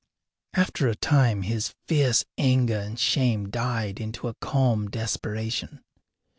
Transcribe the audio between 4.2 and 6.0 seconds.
a calm desperation.